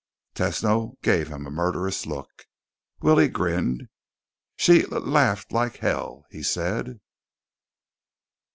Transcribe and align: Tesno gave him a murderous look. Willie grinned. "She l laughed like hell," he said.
Tesno 0.33 0.95
gave 1.03 1.27
him 1.27 1.45
a 1.45 1.51
murderous 1.51 2.07
look. 2.07 2.47
Willie 3.01 3.27
grinned. 3.27 3.87
"She 4.55 4.81
l 4.91 4.99
laughed 4.99 5.51
like 5.51 5.77
hell," 5.77 6.25
he 6.31 6.41
said. 6.41 6.99